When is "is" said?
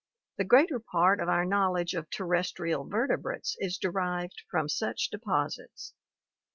3.59-3.77